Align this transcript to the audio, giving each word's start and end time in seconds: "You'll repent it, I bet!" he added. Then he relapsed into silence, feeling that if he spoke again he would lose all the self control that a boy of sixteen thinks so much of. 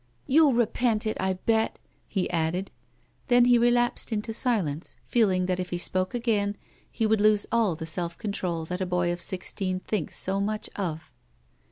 "You'll 0.25 0.53
repent 0.53 1.05
it, 1.05 1.15
I 1.19 1.33
bet!" 1.33 1.77
he 2.07 2.27
added. 2.31 2.71
Then 3.27 3.45
he 3.45 3.59
relapsed 3.59 4.11
into 4.11 4.33
silence, 4.33 4.95
feeling 5.05 5.45
that 5.45 5.59
if 5.59 5.69
he 5.69 5.77
spoke 5.77 6.15
again 6.15 6.57
he 6.89 7.05
would 7.05 7.21
lose 7.21 7.45
all 7.51 7.75
the 7.75 7.85
self 7.85 8.17
control 8.17 8.65
that 8.65 8.81
a 8.81 8.87
boy 8.87 9.13
of 9.13 9.21
sixteen 9.21 9.79
thinks 9.79 10.17
so 10.17 10.39
much 10.41 10.71
of. 10.75 11.13